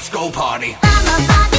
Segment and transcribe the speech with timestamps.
[0.00, 1.49] Let's go party.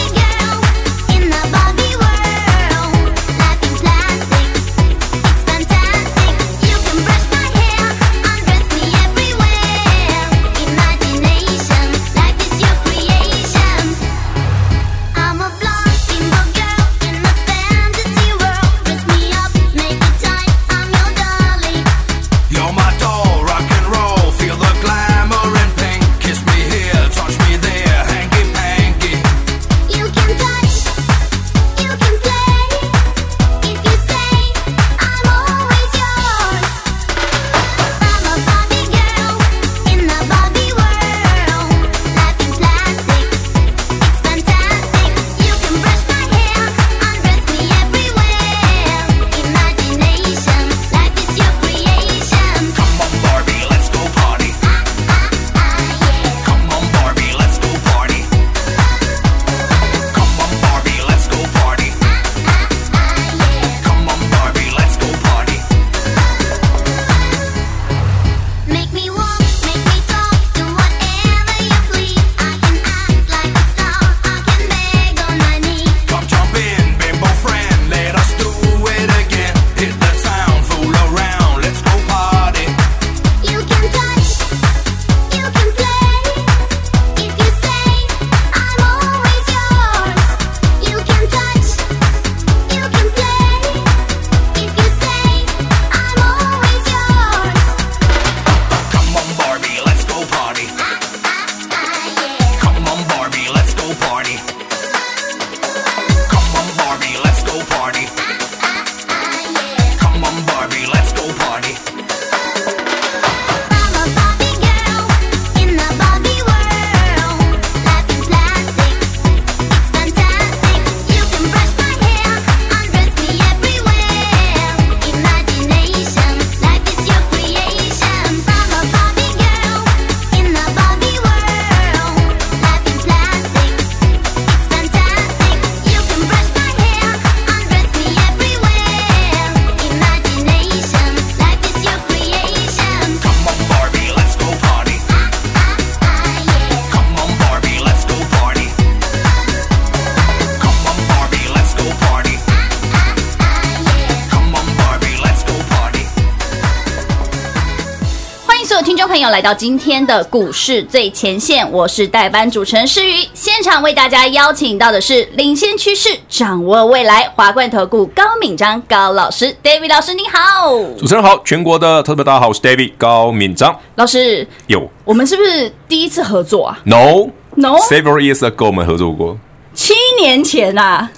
[159.32, 170.70] 来到今天的股市最前线，我是代班主持人诗瑜，现场为大家邀请到的是领先趋势、掌握未来华冠投顾高敏章高老师，David 老师你好，
[171.00, 173.74] 主持人好，全国的特别大家好，我是 David 高敏章。
[173.96, 174.92] 老师，有。
[175.06, 179.38] 我们是不是第一次合作啊？No，No，Several years ago 我们合作过，
[179.74, 181.10] 七年前啊，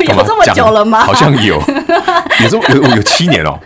[0.00, 1.04] 有这么久了吗？
[1.04, 1.54] 好像有，
[2.42, 3.56] 有这么有有七年哦，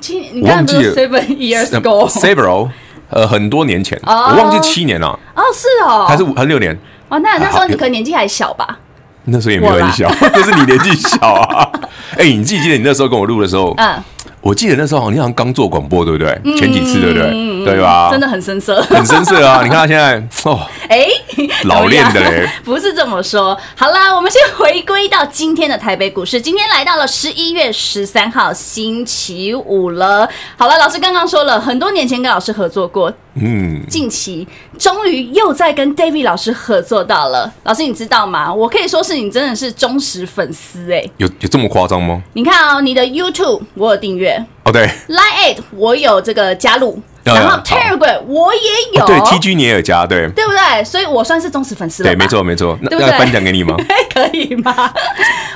[0.00, 2.70] 七年，你忘记了？Seven years ago，Several。
[3.12, 5.08] 呃，很多年前，oh, 我忘记七年了。
[5.34, 6.76] 哦，是哦，还是五还是六年？
[7.08, 8.78] 哦，那那时候你可能年纪还小吧？
[9.24, 11.70] 那时候也没有很小，就 是你年纪小啊。
[12.18, 13.72] 哎、欸，你记不记得你那时候跟我录的时候？
[13.76, 14.02] 嗯。
[14.42, 16.56] 我记得那时候好像刚做广播，对不对？
[16.58, 17.64] 前几次，对不对？
[17.64, 18.08] 对吧？
[18.10, 19.60] 真的很生涩， 很生涩啊！
[19.64, 20.16] 你看他现在
[20.50, 20.58] 哦，
[20.88, 21.06] 哎，
[21.64, 23.56] 老练的嘞，不是这么说。
[23.76, 26.40] 好啦，我们先回归到今天的台北股市。
[26.40, 30.28] 今天来到了十一月十三号星期五了。
[30.56, 34.46] 好了，老师刚刚说了很多年前跟老师合作过，嗯，近期
[34.78, 37.52] 终于又在跟 David 老师合作到了。
[37.64, 38.52] 老师，你知道吗？
[38.52, 42.22] 我可以说是你真的是忠实粉丝哎，有有这么夸张吗？
[42.34, 44.44] 你看哦，你的 YouTube 我有订阅。
[44.64, 48.60] 哦，对，Line 我有这个加入，然后 Telegram 我也
[48.98, 50.84] 有，对，TG 你也有加，对，对不对？
[50.84, 52.78] 所以我算是忠实粉丝了，对，没错，没错。
[52.82, 53.76] 那要颁奖给你吗？
[54.12, 54.92] 可以吗？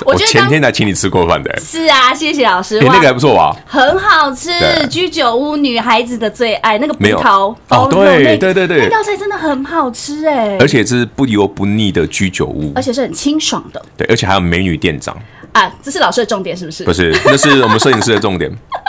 [0.04, 1.58] 我前天才请你吃过饭的。
[1.60, 2.78] 是啊，谢谢老师。
[2.80, 3.54] 那个还不错吧？
[3.66, 4.50] 很好吃，
[4.88, 15.16] 居酒屋女孩子的最爱，那个葡萄哦，对对对对，那道菜真的很好吃哎，而且是不油不腻的居酒屋，而且是很清爽的，对，而且还有美女店长。
[15.52, 16.84] 啊，这是老师的重点是不是？
[16.84, 18.50] 不是，那是我们摄影师的重点。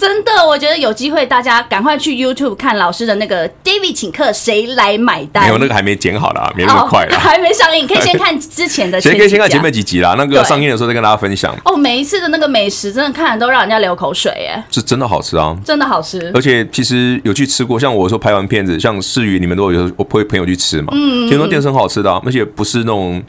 [0.00, 5.44] 真的，我觉得有机会大家赶快去 YouTube 看老师的那个 David 请客谁来买单？
[5.44, 9.12] 没有，那个还没剪好啦，没那么快啦，还没上映，可以先看 之前的前。
[9.12, 11.54] 先可以先看前面几集啦，那个上映的时候再跟大家分享。
[11.66, 16.30] 哦，每一次的那个美食，真的看了都让人家流口水耶，是真的好吃啊，真的好吃。
[16.34, 23.22] 而且其实有去吃过，像我说拍完片子，像世宇你们都有我陪朋友去吃嘛，嗯，其实那店是很好吃的，而且不是那种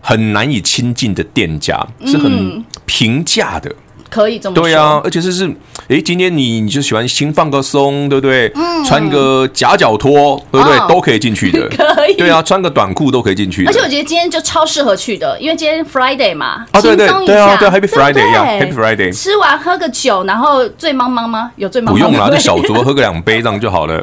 [0.00, 3.70] 很难以亲近的店家，是很平价的。
[4.14, 5.44] 可以这么说，对啊，而且这是，
[5.88, 8.48] 哎，今天你你就喜欢心放个松，对不对？
[8.54, 10.78] 嗯，穿个夹脚拖，对不对？
[10.88, 12.14] 都可以进去的， 可以。
[12.14, 13.66] 对啊，穿个短裤都可以进去。
[13.66, 19.12] 而且我觉得今天就超适合去的，因为今天 Friday 嘛，啊对对对啊，对 Happy Friday 呀，Happy Friday。
[19.12, 21.50] 吃完喝个酒，然后醉茫茫吗？
[21.56, 21.90] 有醉茫茫？
[21.90, 24.00] 不用啦，就 小酌喝个两杯这样就好了。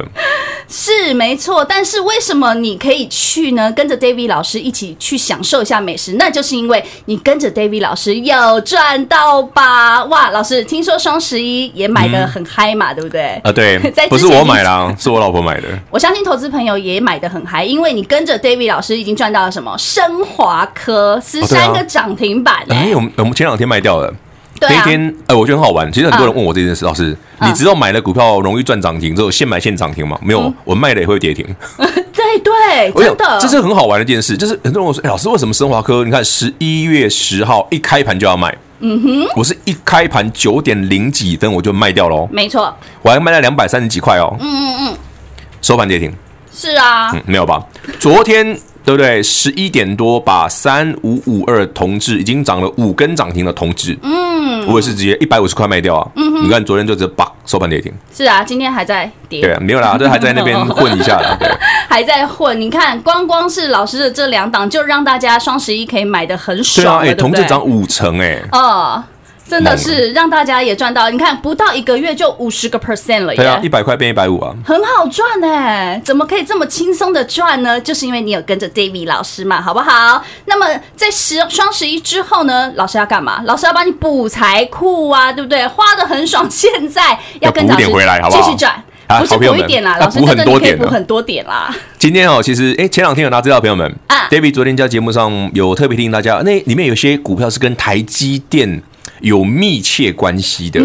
[0.68, 3.70] 是没错，但是为什么你可以去呢？
[3.72, 10.01] 跟着 David 老师一起去享受一下美食，那就是因为你跟着 David 老师有赚到吧。
[10.04, 13.40] 哇，老师，听说双十一也买的很嗨嘛，嗯、对不对？
[13.44, 13.78] 啊，对，
[14.08, 15.68] 不是我买啦， 是我老婆买的。
[15.90, 19.76] 我相信投资朋友也买的很嗨，因为你跟着 David 老师已经赚到了什么？
[19.78, 22.74] 升华科十三个涨停板，欸。
[22.74, 24.12] 哎、哦，我们我们前两天卖掉了。
[24.60, 25.90] 那一天，哎、呃，我觉得很好玩。
[25.90, 30.16] 其实很多人问我这件事，老师，你知道买了股票容易赚涨停，之后现买现涨停吗？
[30.22, 31.44] 没有，嗯、我卖了也会跌停。
[32.14, 34.36] 对对，真的，这是很好玩的一件事。
[34.36, 36.04] 就是很多人问我说，哎，老师，为什么升华科？
[36.04, 38.56] 你看十一月十号一开盘就要卖。
[38.84, 44.36] 嗯哼，我是一开盘九点零几分我就卖掉喽，没错，我还卖了两百三十几块哦。
[44.40, 44.96] 嗯嗯嗯，
[45.60, 46.12] 收盘跌停，
[46.54, 47.62] 是啊，嗯，没有吧？
[47.98, 48.44] 昨天
[48.84, 49.22] 对不对？
[49.22, 56.10] 十一点多把三五五二同志已经涨了五根涨停的同志，嗯，我也是直接一百五十块卖掉啊。
[56.16, 61.48] 嗯哼，你看昨天就直接叭收盘跌停，是啊，今天还在跌，对啊，没有啦， 这还在那边混一下啦，对。
[61.88, 66.84] 还在混，你看，光光是老师的这两档，就让大家双十一可以买的很爽。
[66.84, 69.02] 对啊，哎，同志涨五成，哎，哦，
[69.48, 71.10] 真的是让大家也赚到。
[71.10, 77.80] 你看，不到一个月就五十个 percent 了耶，对啊，一百块变一百五啊，很好赚哎，怎么可以这么轻松的赚呢？
[77.80, 80.22] 就是因为你有跟着 David 老师嘛，好不好？
[80.46, 80.66] 那么
[80.96, 83.42] 在十双十一之后呢，老师要干嘛？
[83.44, 85.66] 老师要帮你补财库啊，对不对？
[85.66, 87.86] 花的很爽，现在要跟老师
[88.30, 88.82] 继续赚。
[89.20, 91.70] 不是补一点啦，老师真的可以补很多点啦。
[91.98, 98.82] 今天哦，其实哎，前两天有大家知道，朋友们啊，David 昨天在节目上有特别提醒大家，那里面有些股票是跟台积电
[99.22, 100.80] 有密切关系的。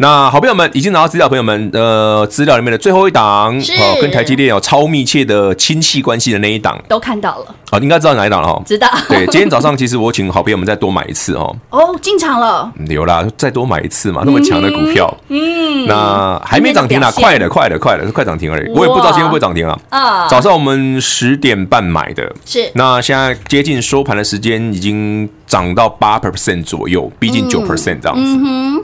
[0.00, 7.54] 那好朋友们已经拿到资料，朋友们，呃，资料里面的最后一档，是跟台积电有超密切的亲戚关系的那一档，都看到了。
[7.70, 8.62] 好，应该知道哪一档了哈？
[8.64, 8.88] 知道。
[9.10, 11.54] 对，今天早上其实我请好朋友们再多买一次哦。
[11.68, 12.72] 哦，进场了。
[12.88, 15.14] 有啦，再多买一次嘛，那么强的股票。
[15.28, 15.86] 嗯。
[15.86, 18.70] 那还没涨停啦，快了，快了，快了，是快涨停而已。
[18.70, 19.78] 我也不知道今天会不会涨停啊。
[19.90, 20.26] 啊。
[20.28, 22.70] 早上我们十点半买的，是。
[22.74, 28.82] 那现在接近收盘的时间，已经涨到八 percent 左右，逼近九 percent 这样子。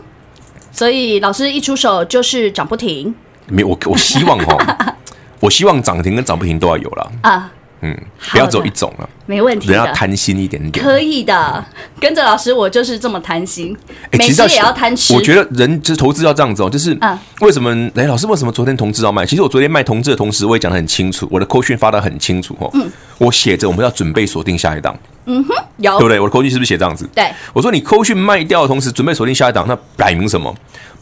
[0.76, 3.14] 所以老师一出手就是涨不停，
[3.48, 4.94] 没我我希望哈，
[5.40, 7.50] 我希望涨停跟涨不停都要有了啊，
[7.80, 7.98] 嗯，
[8.30, 11.64] 不要走一种了，没问题，人要贪心一点点，可以的，
[11.98, 13.74] 跟着老师我就是这么贪心，
[14.12, 15.14] 每次也要贪吃。
[15.14, 16.94] 我觉得人就是投资要这样子哦，就是
[17.40, 17.74] 为什么？
[17.94, 19.24] 哎，老师为什么昨天同志要卖？
[19.24, 22.86] 其实我昨天卖同志的同时，我也讲的很清楚，我的扣讯发的很清楚哦，嗯，
[23.16, 24.94] 我写着我们要准备锁定下一档。
[25.26, 26.18] 嗯哼，有对不对？
[26.18, 27.08] 我的口径是不是写这样子？
[27.14, 30.54] 对，我说你扣讯卖掉的同时，准备锁定下一档，那摆明什么？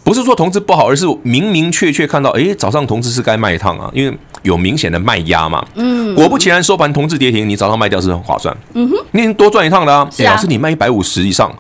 [0.03, 5.65] 不是说同志不好，而是明明确确看到，哎，早上同志是该卖一趟啊，因为有明显的卖压嘛。
[5.77, 8.55] 嗯，果不其然，收盘同志跌停，你早上卖掉是很划算。
[8.75, 10.09] 嗯哼，你已经多赚一趟了啊。
[10.19, 11.51] 哎，老师，你卖一百五十以上，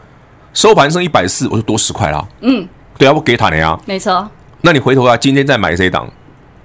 [0.52, 2.22] 收盘剩一百四，我就多十块啦。
[2.42, 3.78] 嗯，对啊，我给他了呀。
[3.86, 4.28] 没错。
[4.60, 6.06] 那你回头啊，今天再买这一档，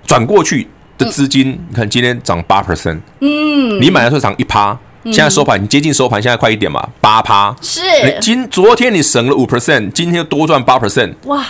[0.06, 3.00] 转过去的资金，你看今天涨八 percent。
[3.22, 4.78] 嗯，你买的时候涨一趴。
[5.12, 7.82] 现在收盘，你接近收盘，现在快一点嘛，八趴是。
[8.22, 11.46] 今昨天你省了五 percent，今天又多赚八 percent，哇，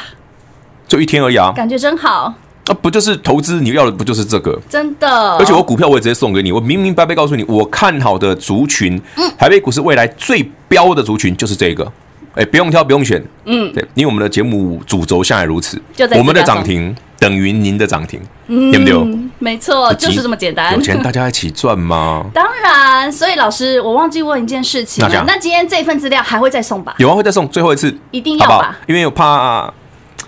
[0.88, 2.34] 就一天而已啊，感觉真好。
[2.68, 3.60] 那、啊、不就是投资？
[3.62, 4.60] 你要的不就是这个？
[4.70, 5.38] 真的。
[5.38, 11.92] 而且我股票我也直接送给你，我明明白白告诉你，我看好的族群，嗯，台北股市未来最标的族群就是这个。
[12.36, 16.96] 哎，不用挑，不用选，嗯，对，因为我们的节目主轴向来如此，就我们的涨停。
[17.20, 18.18] 等于您的涨停，
[18.48, 19.20] 嗯，对不对？
[19.40, 20.74] 没错，就是这么简单。
[20.74, 22.26] 有钱大家一起赚吗？
[22.34, 23.12] 当然。
[23.12, 25.26] 所以老师，我忘记问一件事情了。
[25.28, 26.96] 那今天这份资料还会再送吧？
[26.98, 28.80] 有啊，会再送最后一次，一定要吧？
[28.88, 29.70] 因为我怕，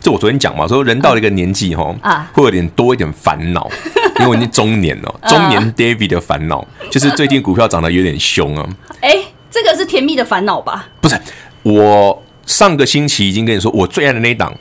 [0.01, 3.69] 这我昨天讲嘛，说人到了一个年纪哈，啊，会有点多一点烦恼，
[4.19, 5.15] 因为我已经中年了。
[5.29, 8.67] 中年 David 的烦恼就是最近股票涨得有点凶啊。
[8.99, 9.15] 哎，
[9.49, 10.89] 这个是甜蜜的烦恼吧？
[10.99, 11.17] 不是，
[11.63, 14.53] 我上个星期已经跟你说，我最爱的那一档。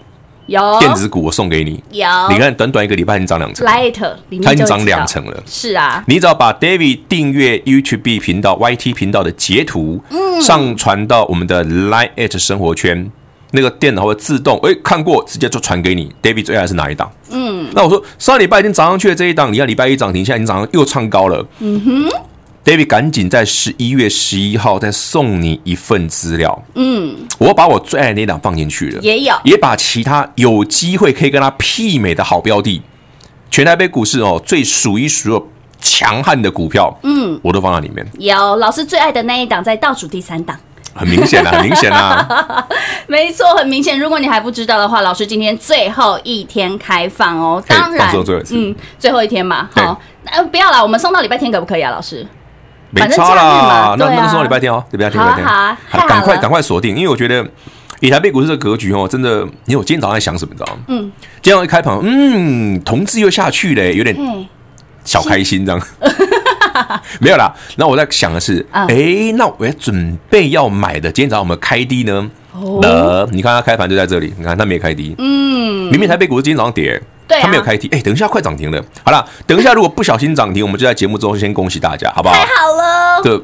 [0.47, 2.09] 有电子股我送给你，有。
[2.29, 5.41] 你看短短一个礼拜已经涨两成，Light 里面它已经涨两成了。
[5.47, 13.13] 是啊，你只要把 David 订阅 YouTube 频道 YT 频道的截图，嗯，上传到我们的 Light 生活圈。
[13.53, 16.13] 那个电脑会自动哎看过，直接就传给你。
[16.21, 17.09] David 最爱的是哪一档？
[17.31, 21.47] 嗯，那我说上礼拜已经涨上去了这一档，你看礼拜一涨停，现在已经涨上又创高了。
[21.61, 22.21] 嗯哼
[22.65, 26.63] ，David 赶紧在十一月十一号再送你一份资料。
[26.75, 32.83] 嗯，我把我最爱的那一档放进去了，也有，也把其他有机会可以跟他媲美的好标的，
[33.51, 35.43] 全台北股市哦最数一数二
[35.81, 38.07] 强悍的股票，嗯，我都放在里面。
[38.19, 40.59] 有老师最爱的那一档在倒数第三档。
[40.93, 42.67] 很明显啊， 很明显啊，
[43.07, 43.99] 没错，很明显。
[43.99, 47.63] 如果你还不知道的话，老师今天最后一天开放哦。
[47.65, 48.13] 当然，
[48.51, 52.27] 嗯，最后一天嘛，好，那不要了，我们送到礼拜天可不可以啊，老师？
[52.91, 57.47] 没差啦，那那就送到礼拜天哦，礼拜天，礼拜天，好，赶快赶快锁定，因为我觉得
[58.01, 60.83] 以台北股市的格局哦，真的，因为我今天早上在想什么，你知道吗？
[60.89, 64.17] 嗯，今天我一开盘，嗯，同志又下去嘞，有点
[65.05, 65.81] 小开心这样。
[67.21, 72.31] 没有啦，那我在想的是，哎、嗯，那我要准备要买的，今天早上我们开低呢？
[72.53, 82.35] 哦，你看它开盘就在这里，你看它没开低，嗯，明明台北股市今天早上跌，对、啊，它没有开低，哎，等一下快涨停了，好了，等一下如果不小心涨停，我们就在节目中先恭喜大家，好不好？
[82.35, 83.41] 太好了，对，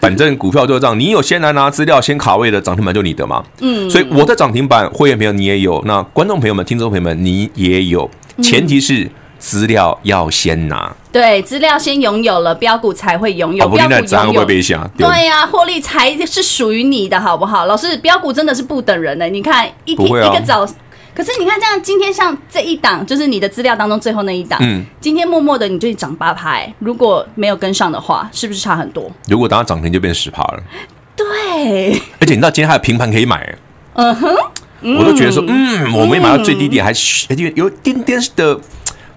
[0.00, 8.10] 反正股票就是这样，你有先来拿资料，先卡位的涨停板就你的嘛，嗯，所以我的涨停板会员朋友你也有，那观众朋友们、听众朋友们你也有，
[8.42, 9.04] 前提是。
[9.04, 13.58] 嗯资料要先拿，对，资料先拥有了，标股才会拥有。
[13.68, 13.84] 标股拥
[14.32, 17.66] 有，对呀，获利才是属于你的，好不好？
[17.66, 19.28] 老师，标股真的是不等人呢。
[19.28, 20.66] 你看一天一个早，
[21.18, 29.10] 可是你看这样，今天像这一档，就是你的资料当中最后那一档，嗯，今天默默的你就涨八拍，如果没有跟上的话，是不是差很多？
[29.26, 30.62] 如果等它涨停就变十趴了，
[31.16, 32.00] 对。
[32.20, 33.52] 而且你知道今天还有平盘可以买，
[33.94, 34.32] 嗯哼，
[34.96, 38.60] 我都觉得说，嗯，我没买到最低点，还有有点点的。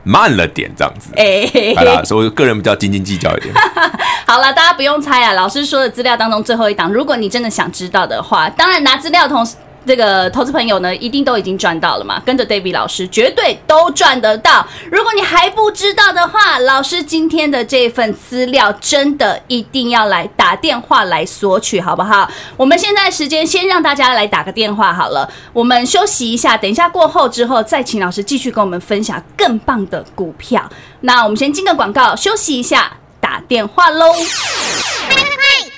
[0.04, 1.12] 慢了点，这样子。
[1.16, 3.54] 哎、欸，好啦，所以我个人比较斤斤计较一点。
[4.26, 9.56] 好了，大家不用猜啊，老师说的资料当中最后一档，如果你真的想知道的话，当然拿资料同时。
[9.86, 12.22] 这个投资朋友呢，一定都已经赚到了嘛？
[12.26, 14.66] 跟着 David 老师，绝对都赚得到。
[14.92, 22.30] 如果你还不知道的话，老师今天的这份资料，真的一定要来打电话来索取，好不好？
[22.56, 30.70] 我们现在时间先让大家来打个电话好了，我们休息一下，等一下过后之后，再请老师继续跟我们分享更棒的股票。
[31.02, 34.14] 那我们先进个广告，休息一下，打电话喽！
[34.14, 35.26] 快快快，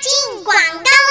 [0.01, 1.02] 进广告。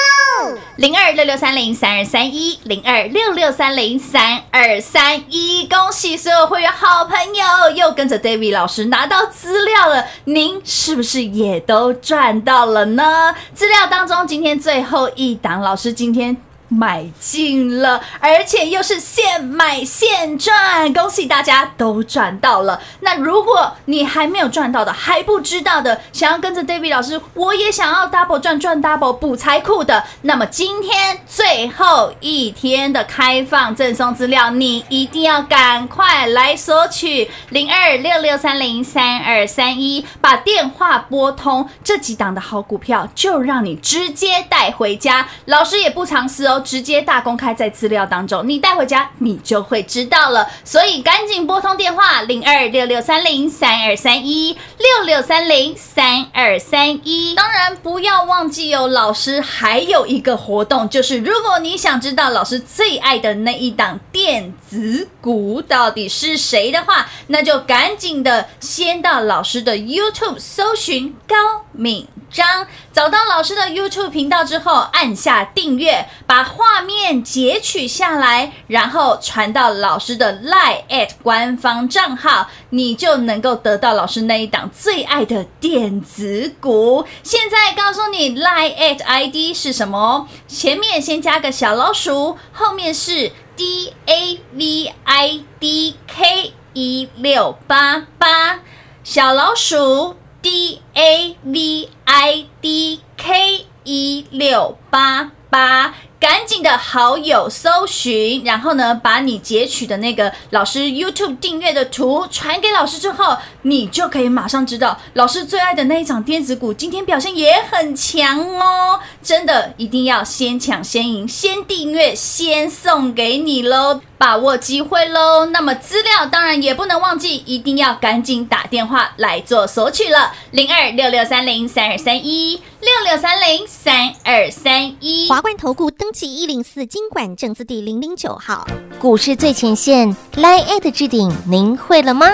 [0.77, 13.35] 零二六六三零三二三一，零二六六三零三二三一，恭喜所有会员好朋友又跟着 David 老师拿到资料了，您是不是也都赚到了呢？
[13.53, 16.37] 资料当中今天最后一档，老师今天。
[16.73, 22.81] 买进了，而且又是现买现赚，恭喜大家都赚到了。
[23.01, 45.27] 那如果你还没有赚到的，还不知道的，想要跟着 David 老师，我也想要 double 赚赚 double 补财库的，那么今天最后一天的开放赠送资料，你一定要赶快来索取零二六六三零三二三一，把电话拨通，这几档的好股票就让你直接带回家。
[45.45, 46.61] 老师也不藏私哦。
[46.63, 50.47] 直接大公开在资料当中，你带回家你就会知道了。
[50.63, 57.35] 所以赶紧拨通电话零二六六三零三二三一六六三零三二三一。
[57.35, 87.05] 当然不要忘记哦，老师还有一个活动，就是如果你想知道老师最爱的那一档电子股到底是谁的话，那就赶紧的先到老师的 YouTube 搜寻高敏章，找到老师的 YouTube 频道之后，按下订阅，把画面截取下来，然后传到老师的 Line@ at 官方账号，你就能够得到老师那一档最爱的电子股。
[87.23, 90.27] 现在告诉你 Line@ at ID 是什么？
[90.47, 98.59] 前面先加个小老鼠，后面是 D A V I D K 一六八八，
[99.03, 100.15] 小老鼠。
[100.41, 105.93] D A V I D K 一六八八。
[106.23, 119.01] 赶紧的好友搜寻，然后呢，把你截取的那个老师 YouTube 订阅的图传给老师之后，你就可以马上知道老师最爱的那一场电子股今天表现也很强哦！
[119.21, 125.47] 真的一定要先抢先赢，先订阅先送给你喽，把握机会喽！
[125.47, 136.12] 那么资料当然也不能忘记，一定要赶紧打电话来做索取了，零二六六三零三二三一六六三零三二三一华冠投顾登。
[136.13, 138.67] 记一零四金管证字第零零九号。
[138.99, 142.27] 股市最前线，Line@ 置顶，您会了吗？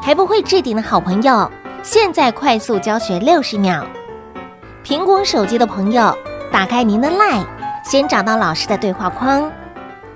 [0.00, 1.50] 还不会置顶的好朋友，
[1.82, 3.84] 现在快速教学六十秒。
[4.84, 6.16] 苹果手机的朋友，
[6.52, 7.44] 打开您的 Line，
[7.84, 9.50] 先找到老师的对话框，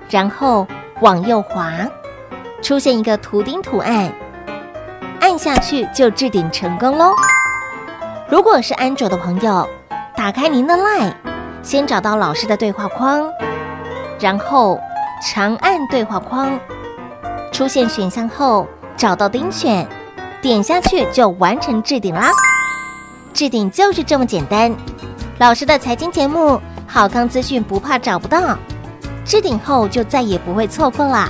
[0.09, 0.65] 然后
[1.01, 1.73] 往右滑，
[2.61, 4.09] 出现一个图钉图案，
[5.19, 7.11] 按下去就置顶成功喽。
[8.29, 9.67] 如果是安卓的朋友，
[10.15, 11.13] 打开您的 Line，
[11.61, 13.31] 先找到老师的对话框，
[14.19, 14.79] 然后
[15.21, 16.59] 长按对话框，
[17.51, 19.87] 出现选项后找到钉选，
[20.41, 22.31] 点下去就完成置顶啦。
[23.33, 24.73] 置顶就是这么简单。
[25.37, 28.57] 老师的财经节目，好康资讯不怕找不到，
[29.23, 31.29] 置顶后就再也不会错过啦。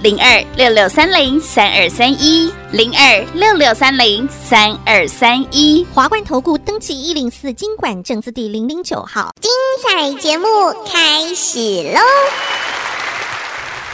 [0.00, 9.50] 零二六六三零三二三一，零二六六三零三二三一，华冠投顾登记一零四经管证字第零零九号，精
[9.82, 10.46] 彩节目
[10.86, 11.58] 开始
[11.92, 12.77] 喽！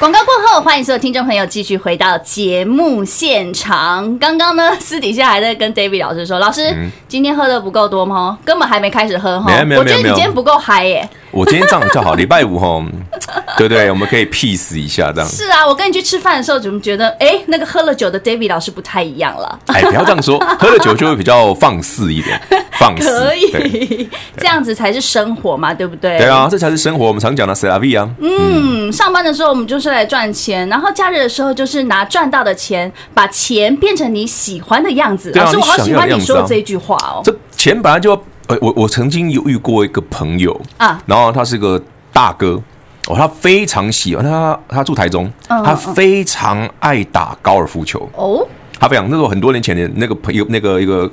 [0.01, 4.19] 广告过后，欢迎所有听众朋友继续回到节目现场。
[4.19, 8.37] 刚刚呢，私底下还在跟 David 老师说，老师、嗯、今天喝的不够多吗？
[8.45, 9.53] 根本还没开始喝哈。
[9.79, 11.09] 我觉得你今天不够嗨耶。
[11.31, 12.85] 我今天这样叫好，礼拜五哈，
[13.57, 13.89] 对不对？
[13.91, 15.29] 我们可以 peace 一下这样。
[15.29, 19.59] 是啊，我跟你去吃饭的时候，怎么觉得哎，那个喝了酒的 David 老师不太一样了？
[19.67, 22.41] 哎，不要这样说，喝了酒就会比较放肆一点，
[22.79, 23.11] 放肆。
[23.11, 26.19] 可以，这样子才是生活嘛，对不对？
[26.19, 27.07] 对啊，这才是生活。
[27.07, 28.09] 我们常讲的 c'est la vie 啊。
[28.21, 35.33] 嗯，上班的时候我们就是来赚钱，然后假日的时候就是拿赚到的钱，把钱变成你喜欢的样子。
[35.35, 37.21] 老师，我好喜欢你说的这句话哦。
[37.25, 38.21] 这钱本来就。
[38.47, 42.63] 呃，我我曾经有遇过一个朋友啊，然后他是个大哥
[43.07, 48.07] 哦，他非常喜欢他，他住台中，他非常爱打高尔夫球。
[48.15, 48.47] 哦，
[48.79, 51.11] 他非常那时候很多年前的那个朋友，那个一个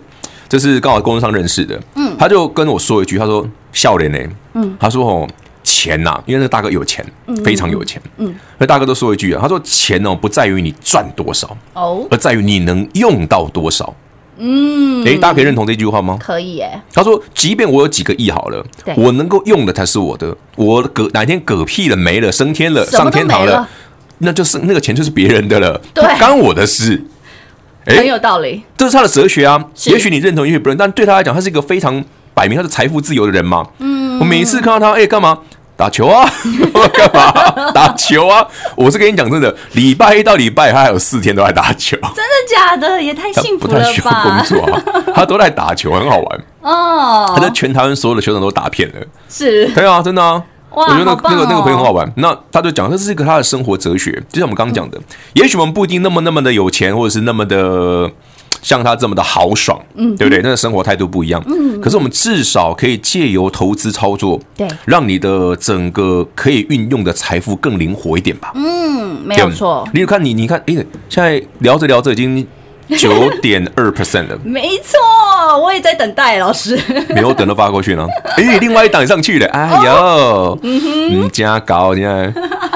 [0.49, 4.19] 就是刚好工作上认识的，嗯，他就跟我说一句，他说笑脸呢，
[4.55, 5.25] 嗯，他说哦
[5.81, 7.03] 钱呐，因为那个大哥有钱，
[7.44, 13.91] 非常有钱，嗯，那大哥都说一句啊，他说钱哦不在于你赚多少哦，而在于你能用到多少。
[14.37, 16.17] 嗯，哎，大家可以认同这句话吗？
[16.20, 16.79] 可以，哎。
[16.94, 18.63] 他说，即便我有几个亿好了，
[18.96, 20.35] 我能够用的才是我的。
[20.55, 23.67] 我嗝哪天嗝屁了没了，升天了，上天堂了，
[24.20, 27.03] 那就是那个钱就是别人的了， 对，不干我的事。
[27.85, 29.63] 很有道理，这是他的哲学啊。
[29.85, 32.03] 也许你认同，也许不认同，但对他来讲，他是一个非常
[32.35, 33.67] 摆明他是财富自由的人嘛。
[33.79, 35.37] 嗯，我每一次看到他，哎，干嘛？
[35.75, 36.29] 打球啊？
[36.94, 37.72] 干嘛？
[37.72, 38.46] 打球啊！
[38.75, 41.98] 我是跟你讲真的，礼拜一到礼拜他还有四天都在打球。
[41.98, 43.01] 真的假的？
[43.01, 43.84] 也太幸福了吧！
[43.84, 47.34] 他不太需要工作啊，他都在打球，很好玩哦。
[47.36, 48.96] 他在全台湾所有的球场都打遍了。
[49.27, 50.44] 是，对啊，真的啊。
[50.72, 52.10] 哇，我觉得那个那个那个朋友很好玩。
[52.18, 55.00] 那他就讲，这是一个他的生活哲学，就像我们刚刚讲的，
[55.34, 58.10] 也许我们不一定那么那么的有钱，或者是那么的。
[58.61, 60.42] 像他这么的豪爽，嗯，对不对？
[60.42, 61.79] 那个生活态度不一样，嗯。
[61.81, 68.51] 可是我们至少可以借由投资操作，对，让你的整个可以运用的财富更灵活一点吧。
[68.55, 69.87] 嗯，没有错。
[69.94, 70.75] 你看，你你看，哎，
[71.09, 72.46] 现在聊着聊着已经
[72.98, 74.37] 九点二 percent 了。
[74.46, 75.00] 没错，
[75.59, 76.79] 我也在等待老师。
[77.09, 78.05] 没有等到发过去呢。
[78.37, 79.48] 哎，另外一档上去了。
[79.48, 82.31] 哎呦，嗯哼，加高现在。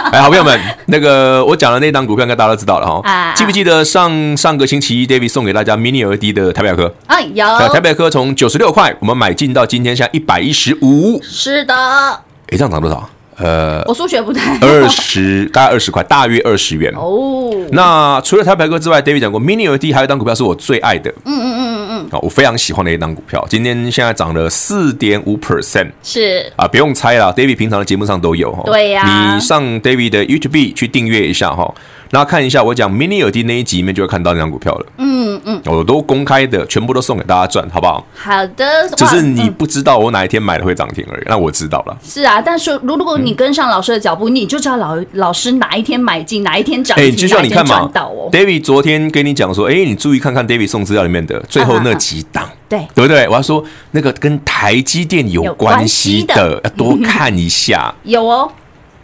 [0.11, 3.01] 哎，好朋友们，那个我讲的那档股票，应该大家都知道了哈。
[3.03, 6.93] 啊，记不记得上上个星期一，David 送给大家 mini LED 的台表科？
[7.07, 7.45] 啊，有。
[7.69, 11.19] 台表科从九十六块，我们买进到今天现在一百一十五。
[11.23, 11.73] 是的。
[11.75, 13.09] 哎，这样涨多少？
[13.37, 14.57] 呃，我数学不太。
[14.59, 16.93] 二十，大概二十块，大约二十元。
[16.95, 17.51] 哦。
[17.71, 21.13] 那除了台牌哥之外，David 讲过 mini LED 还有一档股票是我最爱的。
[21.25, 22.07] 嗯嗯嗯。
[22.11, 31.73] 啊，我非常喜欢的一档股票，今天现在涨了四点五 percent，是啊，不用猜了，David 平常的节目上都有哈，对呀，你上 David 的 YouTube 去订阅一下哈。
[32.09, 34.85] 然后看一下我讲 Mini LED 那一集里面就会看到那张股票了。
[34.97, 38.05] 嗯嗯，我都公开的，全部都送给大家赚，好不好？
[38.15, 38.89] 好的。
[38.95, 41.23] 只是你不知道我哪一天买的会涨停而已。
[41.27, 41.97] 那我知道了。
[42.03, 47.89] 是啊，但是如如果你跟上老师的脚步，你就知道老老师哪一天买进，哪一天涨停，哎，就像你看嘛
[48.31, 53.27] ，David 昨天跟你讲说，哎，你注意看看 David 送资料里面的最后那几档，对对不对？
[53.27, 57.93] 我要说那个跟台积电有关系的，要多看一下。
[58.03, 58.49] 有哦，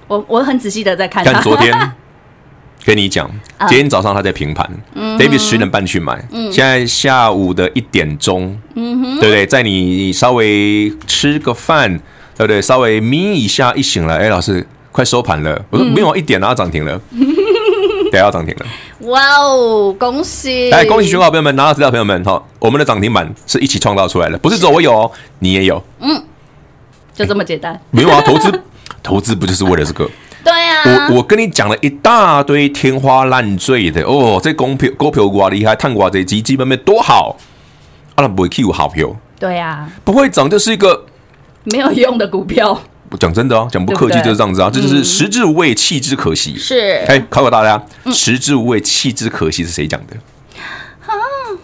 [0.08, 1.24] 我我很仔细的在看。
[1.24, 1.74] 看昨天。
[2.84, 3.30] 跟你讲，
[3.68, 9.46] 今天早上他在平盘，David 十点半去买，现在下午的一点钟，对不对？
[9.46, 11.96] 在你稍微吃个饭，
[12.36, 12.62] 对不对？
[12.62, 15.64] 稍微眯一下，一醒来，哎，老师快收盘了。
[15.70, 17.00] 我说没有一点啊，涨停了。
[18.12, 18.66] 等下要涨停了。
[19.08, 20.70] 哇哦，恭喜！
[20.70, 25.82] 来，恭喜全国好朋友们，拿到资料朋友们，哈，我们的涨停板是一起创造出来的，不是只有我有哦，你也有。
[26.00, 26.22] 嗯，
[27.14, 27.80] 就这么简单。
[27.92, 28.64] 没有啊，投资
[29.02, 30.10] 投资不就是为了这个？
[30.44, 31.08] 对啊。
[31.10, 37.38] 我我跟你讲了一大堆天花乱坠的哦，这股票股票哇厉害，探瓜这基基本面多好，
[38.16, 39.16] 啊，不会 Q 好票。
[39.40, 41.06] 对啊，不会涨就是一个
[41.64, 42.80] 没有用的股票。
[43.20, 46.58] 讲真的哦，讲不客气就是这样子啊，这就是食之无味，弃之可惜。
[46.58, 50.16] 是，哎，考考大家，食之无味，弃之可惜是谁讲的？
[51.06, 51.12] 啊，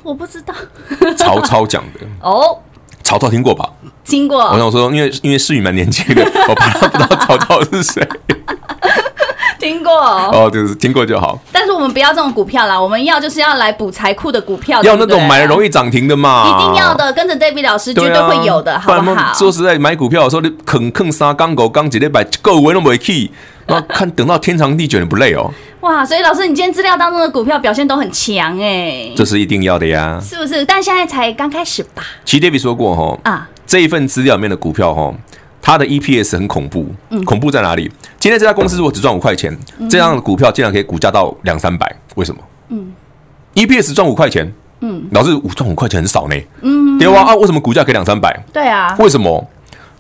[0.04, 0.54] 我不知道。
[1.16, 2.02] 曹操讲的。
[2.20, 2.60] 哦，
[3.08, 3.70] 曹操听过吧？
[4.04, 4.40] 听过。
[4.40, 8.06] 我想说，因为因为诗雨蛮年轻的， 我怕他不知道曹操是谁。
[9.60, 11.40] 听过哦，就是听过就好。
[11.52, 16.48] 但是我们不要这种股票啦，我们要就是要来补财库的股票，要那种买了容易涨停的嘛。
[16.48, 19.34] 一定要的，跟着 David 老师绝对会有的，好不好？
[19.34, 23.32] 说实在，买股票的时候你啃啃三刚狗刚几礼拜够稳都没去，
[23.68, 25.52] 那看等到天长地久你不累哦。
[25.82, 30.66] 哇，所以老师，你今天资料当中的股票表现都很强哎，这是一定要的呀，是不是？
[30.66, 32.04] 但现在才刚开始吧。
[32.26, 35.14] 其实 David 说过哈啊，这一份资料里面的股票哈。
[35.60, 37.92] 它的 EPS 很恐怖，嗯恐怖在哪里？
[38.18, 39.54] 今天这家公司如果只赚五块钱，
[39.90, 42.42] 这样的股票竟然可以股价到两三百，为什么？
[42.70, 42.94] 嗯
[43.54, 44.50] ，EPS 赚五块钱，
[44.80, 47.24] 嗯，老是赚五块钱很少呢，嗯，对哇？
[47.24, 48.42] 啊，为什么股价可以两三百？
[48.54, 49.46] 对啊，为什么？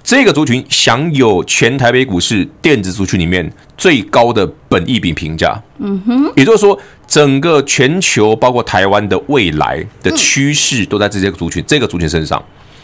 [0.07, 12.41] 这个族群享有全台北股市电子族群里面最高的本益比评价，嗯哼，也就是说，整个全球包括台湾的未来的趋势都在这些族群这个族群身上。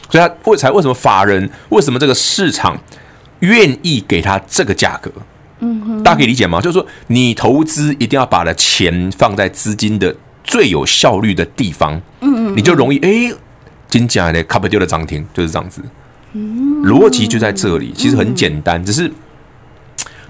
[0.10, 2.78] 所以他为才为什么法人为什么这个市场
[3.40, 5.10] 愿意给他这个价格？
[5.62, 6.60] 嗯哼，大家可以理解吗？
[6.60, 13.34] 就是说，你投资一定要把的钱放在资金的最有效率的地方，嗯嗯，你就容易哎，
[13.88, 15.82] 金价的卡不丢的涨停就是这样子，
[16.34, 19.12] 逻辑就在这里，其实很简单，只是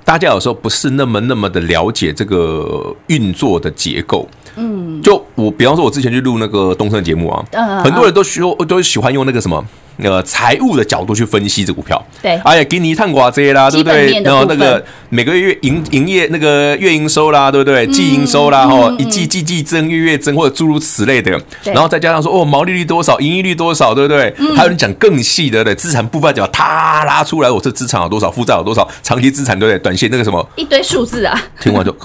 [0.04, 4.28] 大家有时候不是那么那么的了解这个运作的结构。
[4.56, 7.44] 嗯，就我比方说，我之前去录那个东升的节目啊，
[7.84, 9.64] 很多人都说都喜欢用那个什么
[9.98, 14.22] 呃财务的角度去分析这股票，对，哎呀，给你一探寡这些啦，对不对？
[14.24, 17.86] 然后那个每个月营营业那个月营收啦，对不对？
[17.88, 21.32] 季营收啦，哈，一季季季增，月月增，或者诸如此类的，
[21.64, 24.34] 然后再加上说哦，毛利率多少，盈利率多少，对不对？
[24.56, 29.80] 还有人讲更细的，对，资产部分讲，他拉出来，我这资产有多少，负债有多少，长期资产对不对？
[29.80, 31.96] 短线那个什么一堆数字啊，听完就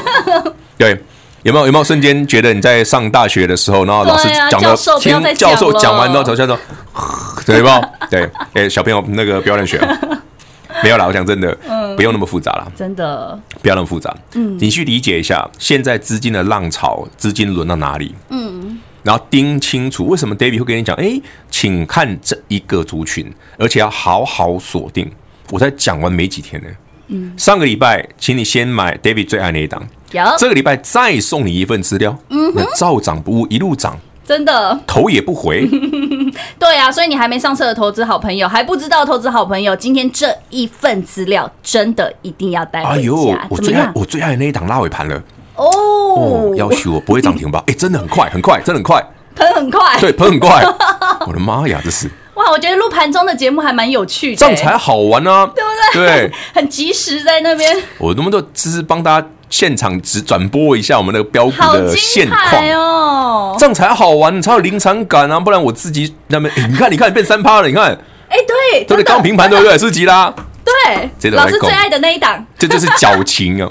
[0.78, 0.98] 对。
[1.42, 6.58] 有没有有没有瞬间觉得你在上大学的时候，然后老师讲的听教授讲完之 后，头下说，
[7.46, 7.80] 对吧？
[8.10, 9.80] 对，哎，小朋友那个不要乱学，
[10.82, 11.06] 没有啦。
[11.06, 11.56] 我讲真的，
[11.96, 14.14] 不用那么复杂了，真的不要那么复杂。
[14.34, 18.14] 嗯，你去理解一下现在资金的浪潮，资金轮到哪里？
[18.28, 21.18] 嗯，然后盯清楚为什么 David 会跟你讲，哎，
[21.50, 25.10] 请看这一个族群，而且要好好锁定。
[25.50, 26.68] 我才讲完没几天呢。
[27.08, 29.82] 嗯，上个礼拜，请你先买 David 最爱那一档。
[30.12, 35.68] 有这个礼拜再送你一份资料，嗯，照涨不误，一路涨，真的头也不回。
[36.58, 42.90] 对啊，所以你还没上车的投资好朋友，还不知道投资好朋友，今天这一份资料真的一定要带回家。
[42.90, 45.22] 哎呦，我最爱我最爱的那一档拉尾盘了
[45.56, 47.62] 哦，哦，要求我不会涨停吧？
[47.66, 49.04] 哎，真的很快，很快，真的很快，
[49.36, 50.64] 喷很快，对，喷很快。
[51.26, 52.50] 我的妈呀，这是哇！
[52.50, 56.06] 我觉得录盘中的节目还蛮有趣的，这样才好玩啊，对不对？
[56.06, 57.76] 对， 很及时在那边。
[57.98, 59.26] 我那么多只是帮大家。
[59.50, 65.38] 现场直转播一下我们那个标股的现况哦，这样才好玩，你才有临场感啊！
[65.38, 67.86] 不然我自己那边，你看，你看，变三趴了，你看，
[68.28, 69.76] 哎，对，对，刚平盘对不对？
[69.76, 70.32] 四级啦，
[70.64, 73.68] 对，老师最爱的那一档，这就是矫情啊！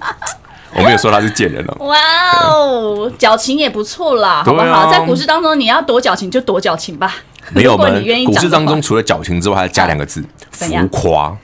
[0.74, 1.96] 我没有说他是贱人了，哇
[2.48, 4.90] 哦，矫情也不错啦，好不好？
[4.90, 7.14] 在股市当中，你要多矫情就多矫情吧。
[7.50, 11.36] 没有，我们股市当中除了矫情之外，还要加两个字：浮夸。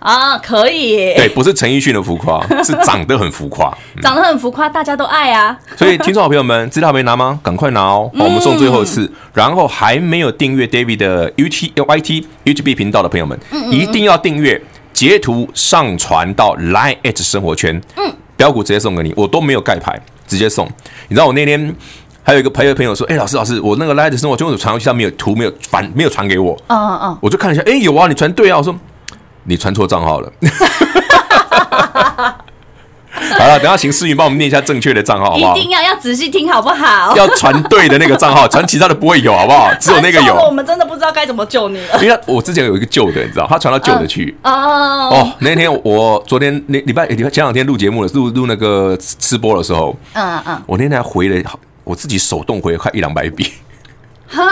[0.00, 5.56] 啊，可以，对，不是陈奕迅的浮夸， 是长得很浮夸，长得很浮夸，大家都爱啊。
[5.76, 7.38] 所以，听众好朋友们，资料没拿吗？
[7.42, 9.10] 赶快拿哦，我们送最后一次。
[9.34, 13.38] 然后还没有订阅 David 的 UT YT YouTube 频道的朋友们，
[13.70, 14.60] 一定要订阅，
[14.94, 20.66] 截图上传到 Line@ 生活圈，嗯，标股直接送给你，我都没有盖牌，直接送。
[21.08, 21.74] 你知道我那天
[22.22, 28.74] 还有一个朋友朋友说，哎，老师老师，我那个 Line@ 生活圈我传过去，他没有图，没有传，没有传给我，嗯嗯嗯，我就看了一下，哎，有啊，你传对啊，我说。
[29.50, 30.32] 你传错账号了。
[33.38, 35.56] 好了，等下请思云帮我们念一下正确的账号，好不好？
[35.56, 37.14] 一定要要仔细听，好不好？
[37.16, 39.72] 要传对的那个账号，传其他的不会有，好不好？
[39.80, 40.34] 只有那个有。
[40.34, 42.02] 我们真的不知道该怎么救你了。
[42.02, 44.36] 因为我之前有一个旧的，你知道，他传到旧的去。
[44.42, 51.50] 哦哦，那天我昨天那礼拜礼拜前两天录节目了录录那个吃播的时候，嗯嗯，我那天还回了，
[51.84, 53.52] 我自己手动回了快一两百笔。
[54.28, 54.42] 哈。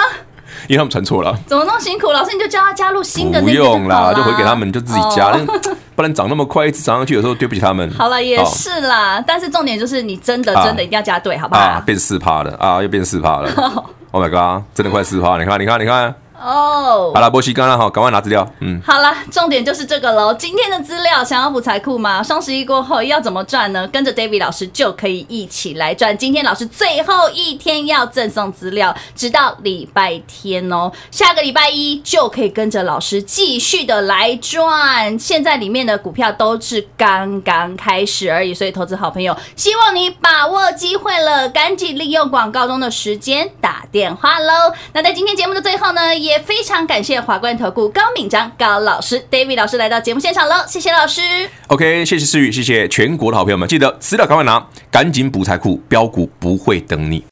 [0.66, 2.10] 因为他们传错了，怎么那么辛苦？
[2.12, 3.40] 老师，你就叫他加入新的。
[3.40, 5.32] 不用啦，就回给他们，就自己加。
[5.94, 7.90] 不然涨那么快，一直涨上去，有时候对不起他们。
[7.92, 11.60] 好了，也是啦，但是重点就是你真的真的一定要加对，好不好？
[11.60, 13.50] 啊，变四趴了啊，又变四趴了。
[14.10, 15.36] Oh my god，真的快四趴！
[15.36, 16.14] 你看，你看，你看。
[16.40, 18.48] 哦，oh, 好了，波西刚刚好，赶快拿资料。
[18.60, 20.32] 嗯，好了，重点就是这个喽。
[20.34, 22.22] 今天的资料想要补财库吗？
[22.22, 23.86] 双十一过后要怎么赚呢？
[23.88, 26.16] 跟着 David 老师就可以一起来赚。
[26.16, 30.92] 今天老师最后一天要赠送资料，直到礼拜天哦。
[31.10, 35.18] 下个礼拜一就可以跟着老师继续的来赚。
[35.18, 44.72] 现在里面的股票都是刚刚开始而已，所以投资好朋友，希望你把握机会了，赶紧利用广告中的时间打电话喽。
[44.92, 51.22] 那在今天节目的最后呢，也非常感谢华冠投顾高敏章高老师 David 老师来到节目现场喽，谢谢老师。
[51.68, 57.24] OK，谢谢思雨，谢谢全国的好朋友们，记得资料赶快拿，赶紧补财库，标股不会等你。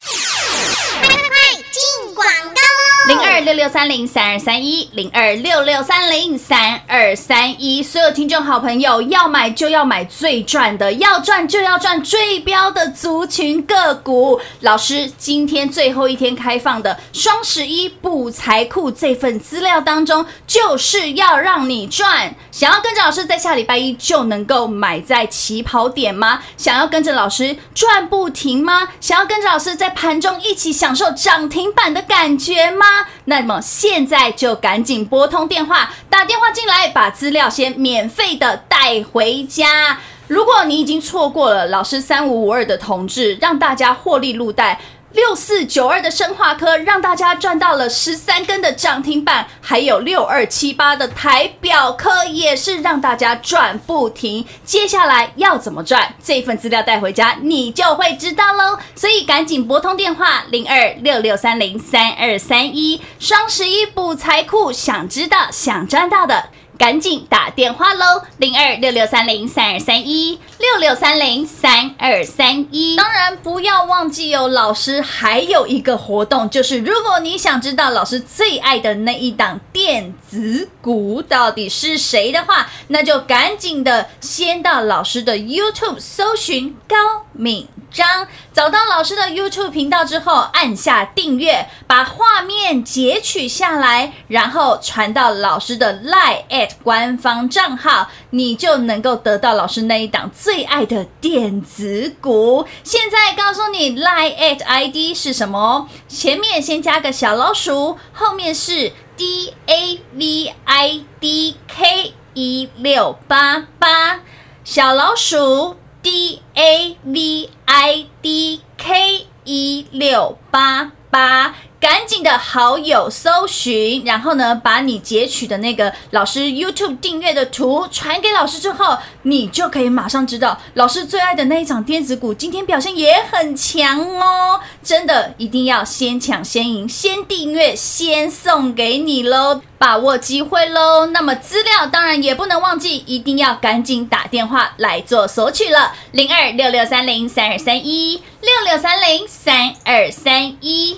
[3.37, 14.41] 二六六三零三二三一，零二六六三零三二三一，所有听众好朋友，要买就要买最赚的，要赚就要赚最标的族群个股。
[14.61, 22.33] 老师今天最后一天开放的双十一补财库这份资料当中，就是要让你赚。
[22.51, 26.41] 想要跟着老师在下礼拜一就能够买在起跑点吗？
[26.57, 28.89] 想要跟着老师赚不停吗？
[28.99, 32.87] 想要跟着老师在盘中一起享受涨停板的感觉吗？
[33.29, 39.99] 那那么现在就赶紧拨通电话，打电话进来，把资料先免费的带回家。
[40.27, 44.79] 如果你已经错过了老师三五五二的同志，让大家获利入袋。
[45.13, 54.45] 六四九二的生化科让大家赚到了十三根的涨停板，还有六二七八的台表科也是让大家赚不停。
[54.65, 56.13] 接下来要怎么赚？
[56.21, 58.77] 这份资料带回家，你就会知道喽。
[58.95, 66.49] 所以赶紧拨通电话零二六六三零三二三一，双十一补财库，想知道想赚到的。
[66.77, 72.95] 赶紧打电话喽，零二六六三零三二三一六六三零三二三一。
[72.95, 86.95] 当然不要忘记哦，老师还有一个活动，就是如果你想知道老师最爱的那一档电子股到底是谁的话，那就赶紧的先到老师的 YouTube 搜寻高
[87.33, 102.65] 敏张，找到老师的 YouTube 频道之后，按下订阅，把画面截取下来，然后传到老师的 Line@ 官方账号，你就能够得到老师那一档最爱的电子股。
[102.83, 105.89] 现在告诉你 Line@ ID 是什么？
[106.07, 114.19] 前面先加个小老鼠，后面是 D A V I D K 一六八八，
[114.63, 115.77] 小老鼠。
[116.07, 121.53] D A V I D K 一六八八。
[121.87, 134.59] 赶紧的好友搜寻，然后呢，把你截取的那个老师 YouTube 订阅的图传给老师之后，你就可以马上知道老师最爱的那一场电子股今天表现也很强哦！
[134.83, 141.05] 真的一定要先抢先赢，先订阅先送给你喽，把握机会喽！
[141.05, 150.97] 那么资料当然也不能忘记，一定要赶紧打电话来做索取了，零二六六三零三二三一六六三零三二三一。